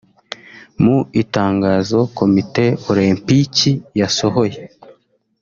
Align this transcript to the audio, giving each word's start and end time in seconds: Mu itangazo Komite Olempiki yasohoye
Mu 0.83 0.97
itangazo 1.21 1.99
Komite 2.17 2.65
Olempiki 2.89 3.71
yasohoye 3.99 4.59